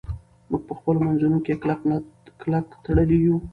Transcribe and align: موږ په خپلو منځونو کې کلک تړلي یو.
موږ 0.49 0.61
په 0.67 0.73
خپلو 0.79 0.99
منځونو 1.07 1.37
کې 1.45 1.53
کلک 2.43 2.65
تړلي 2.85 3.17
یو. 3.25 3.37